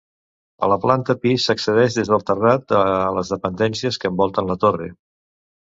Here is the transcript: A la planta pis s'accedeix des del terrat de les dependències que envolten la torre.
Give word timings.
A 0.67 0.69
la 0.71 0.77
planta 0.85 1.15
pis 1.25 1.45
s'accedeix 1.49 1.99
des 1.99 2.11
del 2.13 2.25
terrat 2.31 2.67
de 2.75 2.81
les 3.19 3.33
dependències 3.37 4.03
que 4.05 4.15
envolten 4.15 4.53
la 4.55 4.63
torre. 4.67 4.95